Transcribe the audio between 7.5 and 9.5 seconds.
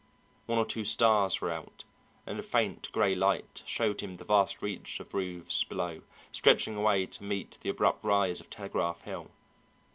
the abrupt rise of Telegraph Hill.